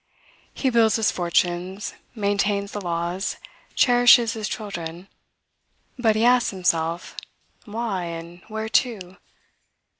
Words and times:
He 0.55 0.71
builds 0.71 0.95
his 0.95 1.11
fortunes, 1.11 1.93
maintains 2.15 2.71
the 2.71 2.81
laws, 2.81 3.37
cherishes 3.75 4.33
his 4.33 4.49
children; 4.49 5.07
but 5.95 6.15
he 6.15 6.25
asks 6.25 6.49
himself, 6.49 7.15
why? 7.67 8.05
and 8.05 8.41
whereto? 8.49 9.17